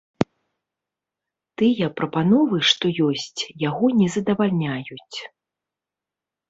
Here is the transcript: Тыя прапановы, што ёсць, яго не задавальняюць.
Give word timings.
Тыя 1.61 1.85
прапановы, 2.01 2.57
што 2.71 2.85
ёсць, 3.09 3.29
яго 3.69 3.85
не 4.01 4.07
задавальняюць. 4.19 5.19